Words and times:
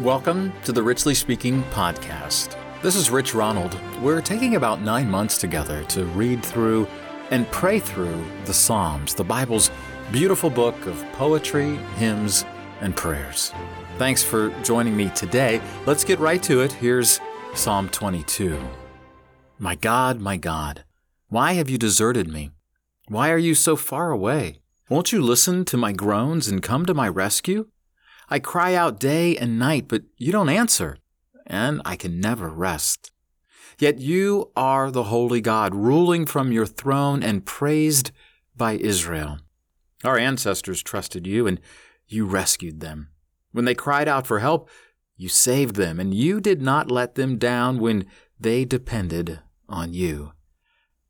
Welcome 0.00 0.52
to 0.64 0.72
the 0.72 0.82
Richly 0.82 1.14
Speaking 1.14 1.62
podcast. 1.70 2.58
This 2.82 2.96
is 2.96 3.12
Rich 3.12 3.32
Ronald. 3.32 3.78
We're 4.02 4.20
taking 4.20 4.56
about 4.56 4.82
nine 4.82 5.08
months 5.08 5.38
together 5.38 5.84
to 5.84 6.04
read 6.06 6.44
through 6.44 6.88
and 7.30 7.48
pray 7.52 7.78
through 7.78 8.24
the 8.44 8.52
Psalms, 8.52 9.14
the 9.14 9.22
Bible's 9.22 9.70
beautiful 10.10 10.50
book 10.50 10.74
of 10.86 11.00
poetry, 11.12 11.76
hymns, 11.94 12.44
and 12.80 12.96
prayers. 12.96 13.52
Thanks 13.96 14.20
for 14.20 14.50
joining 14.64 14.96
me 14.96 15.10
today. 15.10 15.60
Let's 15.86 16.02
get 16.02 16.18
right 16.18 16.42
to 16.42 16.62
it. 16.62 16.72
Here's 16.72 17.20
Psalm 17.54 17.88
22. 17.88 18.60
My 19.60 19.76
God, 19.76 20.20
my 20.20 20.36
God, 20.36 20.82
why 21.28 21.52
have 21.52 21.70
you 21.70 21.78
deserted 21.78 22.26
me? 22.26 22.50
Why 23.06 23.30
are 23.30 23.38
you 23.38 23.54
so 23.54 23.76
far 23.76 24.10
away? 24.10 24.58
Won't 24.88 25.12
you 25.12 25.22
listen 25.22 25.64
to 25.66 25.76
my 25.76 25.92
groans 25.92 26.48
and 26.48 26.64
come 26.64 26.84
to 26.84 26.94
my 26.94 27.06
rescue? 27.06 27.68
I 28.28 28.38
cry 28.38 28.74
out 28.74 29.00
day 29.00 29.36
and 29.36 29.58
night, 29.58 29.86
but 29.88 30.02
you 30.16 30.32
don't 30.32 30.48
answer, 30.48 30.98
and 31.46 31.82
I 31.84 31.96
can 31.96 32.20
never 32.20 32.48
rest. 32.48 33.12
Yet 33.78 33.98
you 33.98 34.50
are 34.56 34.90
the 34.90 35.04
holy 35.04 35.40
God, 35.40 35.74
ruling 35.74 36.26
from 36.26 36.52
your 36.52 36.66
throne 36.66 37.22
and 37.22 37.44
praised 37.44 38.12
by 38.56 38.74
Israel. 38.74 39.38
Our 40.04 40.18
ancestors 40.18 40.82
trusted 40.82 41.26
you, 41.26 41.46
and 41.46 41.60
you 42.06 42.26
rescued 42.26 42.80
them. 42.80 43.08
When 43.52 43.64
they 43.64 43.74
cried 43.74 44.08
out 44.08 44.26
for 44.26 44.38
help, 44.38 44.68
you 45.16 45.28
saved 45.28 45.76
them, 45.76 46.00
and 46.00 46.12
you 46.14 46.40
did 46.40 46.60
not 46.60 46.90
let 46.90 47.14
them 47.14 47.38
down 47.38 47.78
when 47.78 48.06
they 48.38 48.64
depended 48.64 49.40
on 49.68 49.92
you. 49.92 50.32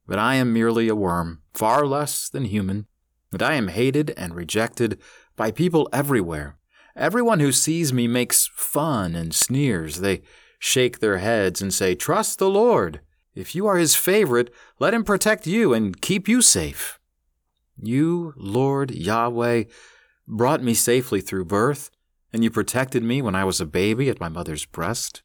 But 0.07 0.19
I 0.19 0.35
am 0.35 0.53
merely 0.53 0.89
a 0.89 0.95
worm, 0.95 1.43
far 1.55 1.87
less 1.87 2.29
than 2.29 2.45
human, 2.45 2.87
and 3.33 3.43
I 3.43 3.55
am 3.55 3.69
hated 3.69 4.11
and 4.17 4.35
rejected 4.35 5.01
by 5.37 5.51
people 5.51 5.89
everywhere. 5.93 6.57
Everyone 6.97 7.41
who 7.41 7.51
sees 7.51 7.93
me 7.93 8.07
makes 8.07 8.51
fun 8.55 9.17
and 9.17 9.35
sneers. 9.35 9.97
They 9.97 10.23
shake 10.61 11.01
their 11.01 11.19
heads 11.19 11.61
and 11.61 11.75
say, 11.75 11.97
Trust 11.97 12.39
the 12.39 12.49
Lord. 12.49 13.01
If 13.35 13.57
you 13.57 13.67
are 13.67 13.79
his 13.79 13.97
favorite, 13.97 14.55
let 14.79 14.95
him 14.95 15.03
protect 15.03 15.45
you 15.45 15.75
and 15.75 16.01
keep 16.01 16.29
you 16.29 16.41
safe. 16.41 17.01
You, 17.77 18.33
Lord 18.37 18.93
Yahweh, 18.93 19.65
brought 20.29 20.63
me 20.63 20.73
safely 20.73 21.21
through 21.21 21.47
birth, 21.47 21.91
and 22.33 22.45
you 22.45 22.51
protected 22.51 23.03
me 23.03 23.21
when 23.21 23.35
I 23.35 23.45
was 23.45 23.61
a 23.61 23.67
baby 23.67 24.09
at 24.09 24.21
my 24.21 24.29
mother's 24.29 24.65
breast. 24.65 25.23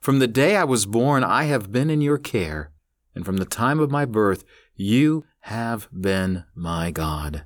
From 0.00 0.18
the 0.18 0.26
day 0.26 0.56
I 0.56 0.64
was 0.64 0.86
born, 0.86 1.22
I 1.22 1.44
have 1.44 1.70
been 1.70 1.90
in 1.90 2.00
your 2.00 2.18
care, 2.18 2.72
and 3.14 3.26
from 3.26 3.36
the 3.36 3.44
time 3.44 3.80
of 3.80 3.90
my 3.90 4.06
birth, 4.06 4.44
you 4.74 5.24
have 5.40 5.88
been 5.92 6.44
my 6.54 6.90
God. 6.90 7.44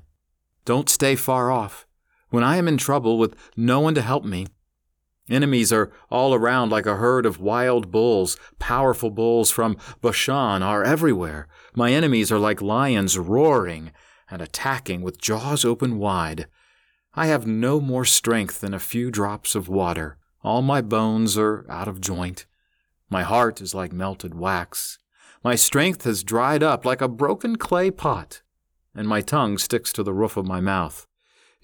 Don't 0.63 0.89
stay 0.89 1.15
far 1.15 1.51
off 1.51 1.86
when 2.29 2.43
I 2.43 2.57
am 2.57 2.67
in 2.67 2.77
trouble 2.77 3.17
with 3.17 3.35
no 3.55 3.79
one 3.79 3.95
to 3.95 4.01
help 4.01 4.25
me. 4.25 4.47
Enemies 5.29 5.73
are 5.73 5.91
all 6.09 6.33
around 6.33 6.69
like 6.69 6.85
a 6.85 6.95
herd 6.95 7.25
of 7.25 7.39
wild 7.39 7.91
bulls. 7.91 8.37
Powerful 8.59 9.09
bulls 9.09 9.51
from 9.51 9.77
Bashan 10.01 10.63
are 10.63 10.83
everywhere. 10.83 11.47
My 11.75 11.91
enemies 11.91 12.31
are 12.31 12.39
like 12.39 12.61
lions 12.61 13.17
roaring 13.17 13.91
and 14.29 14.41
attacking 14.41 15.01
with 15.01 15.21
jaws 15.21 15.65
open 15.65 15.97
wide. 15.97 16.47
I 17.13 17.27
have 17.27 17.47
no 17.47 17.81
more 17.81 18.05
strength 18.05 18.61
than 18.61 18.73
a 18.73 18.79
few 18.79 19.09
drops 19.11 19.55
of 19.55 19.67
water. 19.67 20.17
All 20.43 20.61
my 20.61 20.81
bones 20.81 21.37
are 21.37 21.65
out 21.69 21.87
of 21.87 21.99
joint. 21.99 22.45
My 23.09 23.23
heart 23.23 23.59
is 23.59 23.73
like 23.73 23.91
melted 23.91 24.35
wax. 24.35 24.99
My 25.43 25.55
strength 25.55 26.03
has 26.03 26.23
dried 26.23 26.61
up 26.61 26.85
like 26.85 27.01
a 27.01 27.07
broken 27.07 27.55
clay 27.55 27.89
pot, 27.89 28.41
and 28.93 29.07
my 29.07 29.21
tongue 29.21 29.57
sticks 29.57 29.91
to 29.93 30.03
the 30.03 30.13
roof 30.13 30.37
of 30.37 30.45
my 30.45 30.61
mouth. 30.61 31.06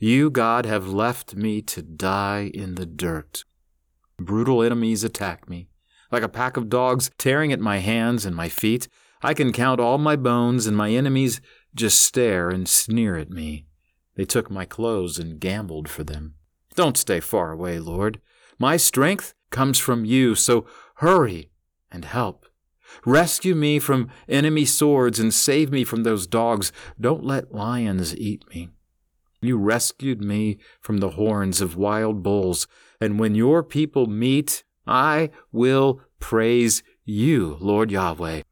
You, 0.03 0.29
God, 0.29 0.65
have 0.65 0.89
left 0.89 1.33
me 1.33 1.61
to 1.61 1.81
die 1.81 2.51
in 2.53 2.75
the 2.75 2.85
dirt. 2.85 3.45
Brutal 4.17 4.61
enemies 4.61 5.05
attack 5.05 5.47
me. 5.47 5.69
Like 6.11 6.23
a 6.23 6.27
pack 6.27 6.57
of 6.57 6.67
dogs 6.67 7.09
tearing 7.17 7.53
at 7.53 7.61
my 7.61 7.77
hands 7.77 8.25
and 8.25 8.35
my 8.35 8.49
feet, 8.49 8.89
I 9.21 9.33
can 9.33 9.53
count 9.53 9.79
all 9.79 9.97
my 9.97 10.17
bones, 10.17 10.67
and 10.67 10.75
my 10.75 10.89
enemies 10.89 11.39
just 11.73 12.01
stare 12.01 12.50
and 12.50 12.67
sneer 12.67 13.16
at 13.16 13.29
me. 13.29 13.66
They 14.17 14.25
took 14.25 14.51
my 14.51 14.66
clothes 14.66 15.19
and 15.19 15.39
gambled 15.39 15.88
for 15.88 16.03
them. 16.03 16.33
Don't 16.75 16.97
stay 16.97 17.22
far 17.22 17.53
away, 17.53 17.79
Lord. 17.79 18.19
My 18.59 18.75
strength 18.75 19.33
comes 19.51 19.79
from 19.79 20.03
you, 20.03 20.35
so 20.35 20.66
hurry 20.95 21.49
and 21.89 22.03
help. 22.03 22.45
Rescue 23.05 23.55
me 23.55 23.79
from 23.79 24.09
enemy 24.28 24.66
swords 24.66 25.17
and 25.17 25.33
save 25.33 25.72
me 25.72 25.85
from 25.85 26.03
those 26.03 26.28
dogs. 26.28 26.73
Don't 26.99 27.23
let 27.23 27.55
lions 27.55 28.13
eat 28.17 28.44
me. 28.53 28.67
You 29.43 29.57
rescued 29.57 30.21
me 30.21 30.57
from 30.79 30.97
the 30.97 31.11
horns 31.11 31.59
of 31.59 31.75
wild 31.75 32.23
bulls, 32.23 32.65
and 33.01 33.19
when 33.19 33.35
your 33.35 33.61
people 33.61 34.07
meet, 34.07 34.63
I 34.87 35.31
will 35.51 35.99
praise 36.19 36.81
you, 37.03 37.57
Lord 37.59 37.91
Yahweh. 37.91 38.43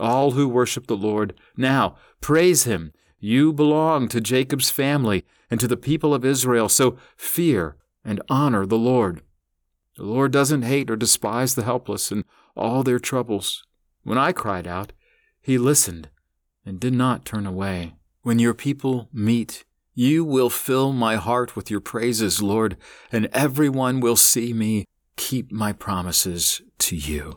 All 0.00 0.32
who 0.32 0.48
worship 0.48 0.88
the 0.88 0.96
Lord, 0.96 1.34
now 1.56 1.96
praise 2.20 2.64
him. 2.64 2.92
You 3.20 3.52
belong 3.52 4.08
to 4.08 4.20
Jacob's 4.20 4.70
family 4.70 5.24
and 5.48 5.60
to 5.60 5.68
the 5.68 5.76
people 5.76 6.12
of 6.12 6.24
Israel, 6.24 6.68
so 6.68 6.98
fear 7.16 7.76
and 8.04 8.20
honor 8.28 8.66
the 8.66 8.78
Lord. 8.78 9.22
The 9.96 10.04
Lord 10.04 10.32
doesn't 10.32 10.62
hate 10.62 10.90
or 10.90 10.96
despise 10.96 11.54
the 11.54 11.62
helpless 11.62 12.10
in 12.10 12.24
all 12.56 12.82
their 12.82 12.98
troubles. 12.98 13.64
When 14.02 14.18
I 14.18 14.32
cried 14.32 14.66
out, 14.66 14.92
he 15.40 15.56
listened 15.56 16.08
and 16.66 16.80
did 16.80 16.94
not 16.94 17.24
turn 17.24 17.46
away. 17.46 17.94
When 18.22 18.38
your 18.38 18.54
people 18.54 19.08
meet, 19.12 19.64
you 19.94 20.24
will 20.24 20.50
fill 20.50 20.92
my 20.92 21.16
heart 21.16 21.54
with 21.54 21.70
your 21.70 21.80
praises, 21.80 22.42
Lord, 22.42 22.76
and 23.10 23.28
everyone 23.32 24.00
will 24.00 24.16
see 24.16 24.52
me 24.52 24.86
keep 25.16 25.52
my 25.52 25.72
promises 25.72 26.62
to 26.78 26.96
you. 26.96 27.34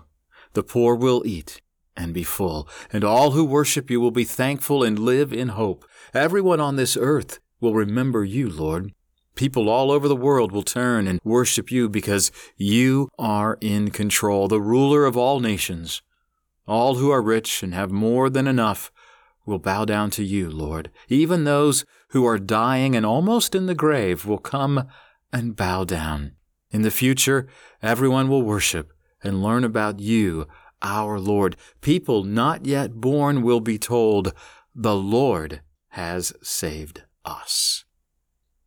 The 0.53 0.63
poor 0.63 0.95
will 0.95 1.23
eat 1.25 1.61
and 1.97 2.13
be 2.13 2.23
full, 2.23 2.67
and 2.91 3.03
all 3.03 3.31
who 3.31 3.43
worship 3.43 3.89
you 3.89 3.99
will 3.99 4.11
be 4.11 4.23
thankful 4.23 4.83
and 4.83 4.97
live 4.97 5.33
in 5.33 5.49
hope. 5.49 5.85
Everyone 6.13 6.59
on 6.59 6.75
this 6.75 6.97
earth 6.97 7.39
will 7.59 7.73
remember 7.73 8.23
you, 8.23 8.49
Lord. 8.49 8.91
People 9.35 9.69
all 9.69 9.91
over 9.91 10.07
the 10.07 10.15
world 10.15 10.51
will 10.51 10.63
turn 10.63 11.07
and 11.07 11.19
worship 11.23 11.71
you 11.71 11.89
because 11.89 12.31
you 12.55 13.09
are 13.19 13.57
in 13.59 13.91
control, 13.91 14.47
the 14.47 14.61
ruler 14.61 15.05
of 15.05 15.17
all 15.17 15.41
nations. 15.41 16.01
All 16.67 16.95
who 16.95 17.11
are 17.11 17.21
rich 17.21 17.61
and 17.61 17.73
have 17.73 17.91
more 17.91 18.29
than 18.29 18.47
enough 18.47 18.91
will 19.45 19.59
bow 19.59 19.85
down 19.85 20.09
to 20.11 20.23
you, 20.23 20.49
Lord. 20.49 20.89
Even 21.09 21.43
those 21.43 21.85
who 22.15 22.25
are 22.25 22.39
dying 22.39 22.95
and 22.95 23.05
almost 23.05 23.53
in 23.53 23.65
the 23.65 23.75
grave 23.75 24.25
will 24.25 24.37
come 24.37 24.87
and 25.33 25.53
bow 25.53 25.83
down. 25.83 26.31
In 26.71 26.81
the 26.81 26.89
future, 26.89 27.45
everyone 27.81 28.29
will 28.29 28.41
worship 28.41 28.93
and 29.21 29.43
learn 29.43 29.65
about 29.65 29.99
you, 29.99 30.47
our 30.81 31.19
Lord. 31.19 31.57
People 31.81 32.23
not 32.23 32.65
yet 32.65 32.93
born 32.93 33.41
will 33.41 33.59
be 33.59 33.77
told, 33.77 34.31
The 34.73 34.95
Lord 34.95 35.59
has 35.89 36.31
saved 36.41 37.03
us. 37.25 37.83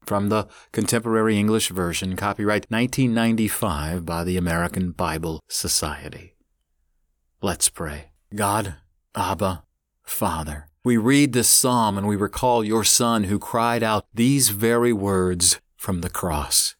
From 0.04 0.28
the 0.28 0.46
Contemporary 0.72 1.38
English 1.38 1.70
Version, 1.70 2.16
copyright 2.16 2.70
1995 2.70 4.04
by 4.04 4.24
the 4.24 4.36
American 4.36 4.90
Bible 4.90 5.40
Society. 5.48 6.36
Let's 7.40 7.70
pray. 7.70 8.10
God, 8.34 8.74
Abba, 9.14 9.64
Father, 10.02 10.68
we 10.88 10.96
read 10.96 11.34
this 11.34 11.50
psalm 11.50 11.98
and 11.98 12.08
we 12.08 12.16
recall 12.16 12.64
your 12.64 12.82
Son 12.82 13.24
who 13.24 13.38
cried 13.38 13.82
out 13.82 14.06
these 14.14 14.48
very 14.48 14.90
words 14.90 15.60
from 15.76 16.00
the 16.00 16.08
cross. 16.08 16.76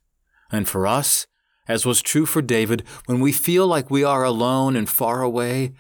And 0.50 0.66
for 0.66 0.86
us, 0.86 1.26
as 1.68 1.84
was 1.84 2.00
true 2.00 2.24
for 2.24 2.40
David, 2.40 2.84
when 3.04 3.20
we 3.20 3.32
feel 3.32 3.66
like 3.66 3.90
we 3.90 4.02
are 4.02 4.24
alone 4.24 4.76
and 4.76 4.88
far 4.88 5.20
away, 5.20 5.74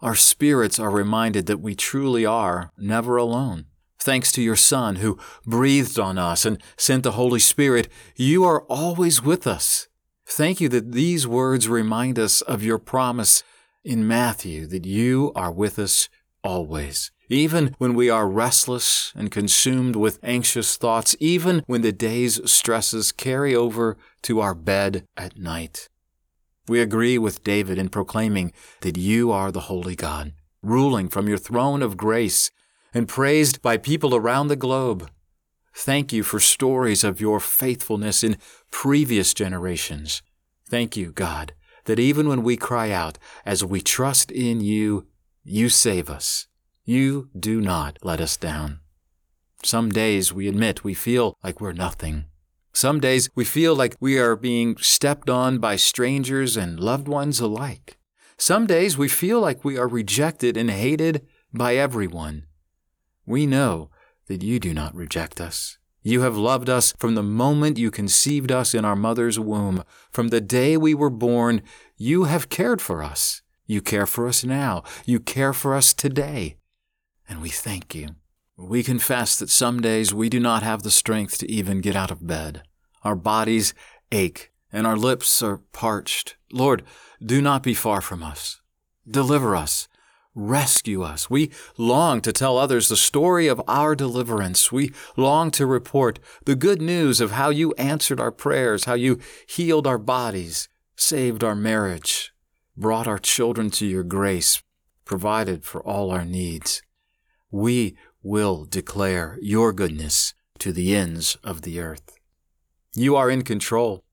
our 0.00 0.16
spirits 0.16 0.80
are 0.80 0.90
reminded 0.90 1.46
that 1.46 1.60
we 1.60 1.76
truly 1.76 2.26
are 2.26 2.72
never 2.76 3.16
alone. 3.16 3.66
Thanks 4.00 4.32
to 4.32 4.42
your 4.42 4.56
Son 4.56 4.96
who 4.96 5.16
breathed 5.46 6.00
on 6.00 6.18
us 6.18 6.44
and 6.44 6.60
sent 6.76 7.04
the 7.04 7.12
Holy 7.12 7.38
Spirit, 7.38 7.86
you 8.16 8.42
are 8.42 8.62
always 8.62 9.22
with 9.22 9.46
us. 9.46 9.86
Thank 10.26 10.60
you 10.60 10.68
that 10.70 10.90
these 10.90 11.28
words 11.28 11.68
remind 11.68 12.18
us 12.18 12.40
of 12.40 12.64
your 12.64 12.80
promise 12.80 13.44
in 13.84 14.04
Matthew 14.04 14.66
that 14.66 14.84
you 14.84 15.30
are 15.36 15.52
with 15.52 15.78
us 15.78 16.08
always. 16.42 17.12
Even 17.28 17.74
when 17.78 17.94
we 17.94 18.08
are 18.08 18.28
restless 18.28 19.12
and 19.14 19.30
consumed 19.30 19.96
with 19.96 20.18
anxious 20.22 20.76
thoughts, 20.76 21.14
even 21.20 21.62
when 21.66 21.82
the 21.82 21.92
day's 21.92 22.40
stresses 22.50 23.12
carry 23.12 23.54
over 23.54 23.98
to 24.22 24.40
our 24.40 24.54
bed 24.54 25.04
at 25.16 25.38
night. 25.38 25.88
We 26.66 26.80
agree 26.80 27.18
with 27.18 27.44
David 27.44 27.78
in 27.78 27.90
proclaiming 27.90 28.52
that 28.80 28.96
you 28.96 29.30
are 29.30 29.52
the 29.52 29.68
Holy 29.68 29.94
God, 29.94 30.32
ruling 30.62 31.08
from 31.08 31.28
your 31.28 31.38
throne 31.38 31.82
of 31.82 31.96
grace 31.96 32.50
and 32.94 33.06
praised 33.06 33.60
by 33.60 33.76
people 33.76 34.14
around 34.14 34.48
the 34.48 34.56
globe. 34.56 35.10
Thank 35.74 36.12
you 36.12 36.22
for 36.22 36.40
stories 36.40 37.04
of 37.04 37.20
your 37.20 37.40
faithfulness 37.40 38.24
in 38.24 38.38
previous 38.70 39.32
generations. 39.32 40.22
Thank 40.68 40.96
you, 40.96 41.12
God, 41.12 41.52
that 41.84 42.00
even 42.00 42.28
when 42.28 42.42
we 42.42 42.56
cry 42.56 42.90
out, 42.90 43.16
as 43.46 43.64
we 43.64 43.80
trust 43.80 44.30
in 44.30 44.60
you, 44.60 45.06
you 45.44 45.68
save 45.68 46.10
us. 46.10 46.47
You 46.88 47.28
do 47.38 47.60
not 47.60 47.98
let 48.02 48.18
us 48.18 48.38
down. 48.38 48.80
Some 49.62 49.90
days 49.90 50.32
we 50.32 50.48
admit 50.48 50.84
we 50.84 50.94
feel 50.94 51.36
like 51.44 51.60
we're 51.60 51.72
nothing. 51.72 52.24
Some 52.72 52.98
days 52.98 53.28
we 53.34 53.44
feel 53.44 53.76
like 53.76 53.94
we 54.00 54.18
are 54.18 54.34
being 54.34 54.74
stepped 54.78 55.28
on 55.28 55.58
by 55.58 55.76
strangers 55.76 56.56
and 56.56 56.80
loved 56.80 57.06
ones 57.06 57.40
alike. 57.40 57.98
Some 58.38 58.66
days 58.66 58.96
we 58.96 59.06
feel 59.06 59.38
like 59.38 59.66
we 59.66 59.76
are 59.76 59.86
rejected 59.86 60.56
and 60.56 60.70
hated 60.70 61.26
by 61.52 61.76
everyone. 61.76 62.46
We 63.26 63.44
know 63.44 63.90
that 64.28 64.42
you 64.42 64.58
do 64.58 64.72
not 64.72 64.94
reject 64.94 65.42
us. 65.42 65.76
You 66.02 66.22
have 66.22 66.38
loved 66.38 66.70
us 66.70 66.94
from 66.98 67.16
the 67.16 67.22
moment 67.22 67.76
you 67.76 67.90
conceived 67.90 68.50
us 68.50 68.72
in 68.72 68.86
our 68.86 68.96
mother's 68.96 69.38
womb. 69.38 69.84
From 70.10 70.28
the 70.28 70.40
day 70.40 70.78
we 70.78 70.94
were 70.94 71.10
born, 71.10 71.60
you 71.98 72.24
have 72.24 72.48
cared 72.48 72.80
for 72.80 73.02
us. 73.02 73.42
You 73.66 73.82
care 73.82 74.06
for 74.06 74.26
us 74.26 74.42
now. 74.42 74.84
You 75.04 75.20
care 75.20 75.52
for 75.52 75.74
us 75.74 75.92
today. 75.92 76.56
And 77.28 77.42
we 77.42 77.50
thank 77.50 77.94
you. 77.94 78.16
We 78.56 78.82
confess 78.82 79.38
that 79.38 79.50
some 79.50 79.80
days 79.80 80.12
we 80.12 80.28
do 80.28 80.40
not 80.40 80.62
have 80.62 80.82
the 80.82 80.90
strength 80.90 81.38
to 81.38 81.50
even 81.50 81.80
get 81.80 81.94
out 81.94 82.10
of 82.10 82.26
bed. 82.26 82.62
Our 83.04 83.14
bodies 83.14 83.74
ache 84.10 84.50
and 84.72 84.86
our 84.86 84.96
lips 84.96 85.42
are 85.42 85.58
parched. 85.72 86.36
Lord, 86.52 86.82
do 87.24 87.40
not 87.40 87.62
be 87.62 87.74
far 87.74 88.00
from 88.00 88.22
us. 88.22 88.60
Deliver 89.08 89.54
us. 89.54 89.88
Rescue 90.34 91.02
us. 91.02 91.28
We 91.28 91.50
long 91.76 92.20
to 92.20 92.32
tell 92.32 92.58
others 92.58 92.88
the 92.88 92.96
story 92.96 93.48
of 93.48 93.62
our 93.66 93.94
deliverance. 93.94 94.70
We 94.70 94.92
long 95.16 95.50
to 95.52 95.66
report 95.66 96.18
the 96.44 96.54
good 96.54 96.80
news 96.80 97.20
of 97.20 97.32
how 97.32 97.50
you 97.50 97.72
answered 97.74 98.20
our 98.20 98.30
prayers, 98.30 98.84
how 98.84 98.94
you 98.94 99.18
healed 99.48 99.86
our 99.86 99.98
bodies, 99.98 100.68
saved 100.96 101.42
our 101.42 101.56
marriage, 101.56 102.32
brought 102.76 103.08
our 103.08 103.18
children 103.18 103.70
to 103.70 103.86
your 103.86 104.04
grace, 104.04 104.62
provided 105.04 105.64
for 105.64 105.82
all 105.82 106.10
our 106.10 106.24
needs. 106.24 106.82
We 107.50 107.96
will 108.22 108.64
declare 108.64 109.38
your 109.40 109.72
goodness 109.72 110.34
to 110.58 110.72
the 110.72 110.94
ends 110.94 111.36
of 111.42 111.62
the 111.62 111.80
earth. 111.80 112.18
You 112.94 113.16
are 113.16 113.30
in 113.30 113.42
control. 113.42 114.04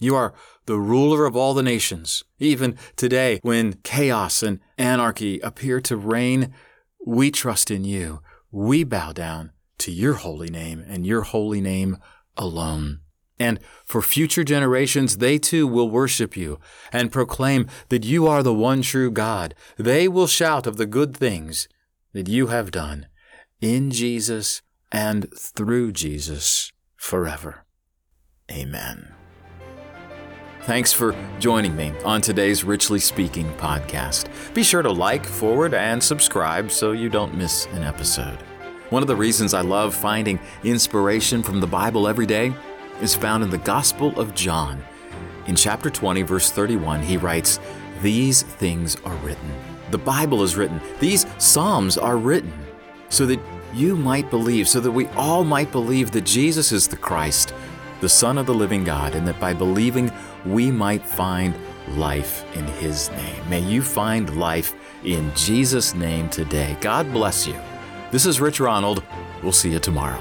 You 0.00 0.16
are 0.16 0.32
the 0.66 0.78
ruler 0.78 1.26
of 1.26 1.36
all 1.36 1.54
the 1.54 1.62
nations. 1.62 2.24
Even 2.38 2.76
today, 2.96 3.40
when 3.42 3.74
chaos 3.82 4.42
and 4.42 4.60
anarchy 4.78 5.38
appear 5.40 5.80
to 5.82 5.96
reign, 5.96 6.54
we 7.04 7.30
trust 7.30 7.70
in 7.70 7.84
you. 7.84 8.20
We 8.50 8.84
bow 8.84 9.12
down 9.12 9.52
to 9.78 9.92
your 9.92 10.14
holy 10.14 10.50
name 10.50 10.84
and 10.86 11.06
your 11.06 11.22
holy 11.22 11.60
name 11.60 11.98
alone. 12.36 13.00
And 13.38 13.58
for 13.84 14.02
future 14.02 14.44
generations, 14.44 15.18
they 15.18 15.38
too 15.38 15.66
will 15.66 15.90
worship 15.90 16.36
you 16.36 16.60
and 16.92 17.10
proclaim 17.10 17.66
that 17.88 18.04
you 18.04 18.26
are 18.26 18.42
the 18.42 18.54
one 18.54 18.82
true 18.82 19.10
God. 19.10 19.54
They 19.76 20.06
will 20.06 20.28
shout 20.28 20.66
of 20.66 20.76
the 20.76 20.86
good 20.86 21.16
things 21.16 21.68
that 22.12 22.28
you 22.28 22.48
have 22.48 22.70
done 22.70 23.06
in 23.60 23.90
Jesus 23.90 24.62
and 24.90 25.32
through 25.36 25.92
Jesus 25.92 26.72
forever. 26.96 27.64
Amen. 28.50 29.14
Thanks 30.62 30.92
for 30.92 31.16
joining 31.40 31.74
me 31.74 31.92
on 32.04 32.20
today's 32.20 32.62
Richly 32.62 33.00
Speaking 33.00 33.52
podcast. 33.54 34.28
Be 34.54 34.62
sure 34.62 34.82
to 34.82 34.92
like, 34.92 35.26
forward, 35.26 35.74
and 35.74 36.00
subscribe 36.00 36.70
so 36.70 36.92
you 36.92 37.08
don't 37.08 37.36
miss 37.36 37.66
an 37.72 37.82
episode. 37.82 38.38
One 38.90 39.02
of 39.02 39.08
the 39.08 39.16
reasons 39.16 39.54
I 39.54 39.62
love 39.62 39.94
finding 39.94 40.38
inspiration 40.62 41.42
from 41.42 41.60
the 41.60 41.66
Bible 41.66 42.06
every 42.06 42.26
day 42.26 42.54
is 43.00 43.14
found 43.14 43.42
in 43.42 43.50
the 43.50 43.58
Gospel 43.58 44.16
of 44.20 44.34
John. 44.34 44.84
In 45.46 45.56
chapter 45.56 45.90
20, 45.90 46.22
verse 46.22 46.52
31, 46.52 47.02
he 47.02 47.16
writes, 47.16 47.58
These 48.00 48.42
things 48.42 48.96
are 49.04 49.16
written. 49.16 49.71
The 49.92 49.98
Bible 49.98 50.42
is 50.42 50.56
written. 50.56 50.80
These 50.98 51.26
Psalms 51.38 51.96
are 51.96 52.16
written 52.16 52.52
so 53.08 53.24
that 53.26 53.38
you 53.72 53.94
might 53.94 54.28
believe, 54.30 54.68
so 54.68 54.80
that 54.80 54.90
we 54.90 55.06
all 55.08 55.44
might 55.44 55.70
believe 55.70 56.10
that 56.10 56.24
Jesus 56.24 56.72
is 56.72 56.88
the 56.88 56.96
Christ 56.96 57.54
the 58.02 58.08
Son 58.08 58.36
of 58.36 58.46
the 58.46 58.52
living 58.52 58.82
God, 58.82 59.14
and 59.14 59.26
that 59.28 59.38
by 59.38 59.54
believing 59.54 60.10
we 60.44 60.72
might 60.72 61.06
find 61.06 61.54
life 61.90 62.44
in 62.56 62.66
His 62.66 63.10
name. 63.12 63.48
May 63.48 63.60
you 63.60 63.80
find 63.80 64.36
life 64.36 64.74
in 65.04 65.32
Jesus' 65.36 65.94
name 65.94 66.28
today. 66.28 66.76
God 66.80 67.10
bless 67.12 67.46
you. 67.46 67.54
This 68.10 68.26
is 68.26 68.40
Rich 68.40 68.58
Ronald. 68.58 69.04
We'll 69.40 69.52
see 69.52 69.70
you 69.70 69.78
tomorrow. 69.78 70.20